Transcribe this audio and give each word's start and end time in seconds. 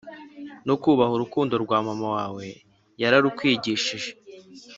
no 0.67 0.75
kubaha 0.83 1.11
urukundo 1.17 1.53
rwa 1.63 1.79
mama 1.87 2.07
wawe 2.15 2.45
yararukwigishije 3.01 4.09